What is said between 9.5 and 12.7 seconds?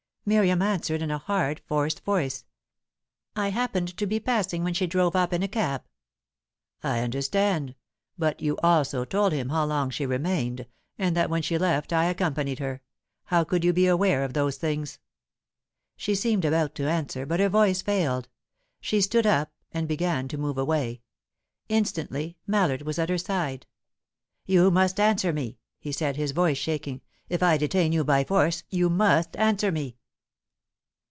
long she remained, and that when she left I accompanied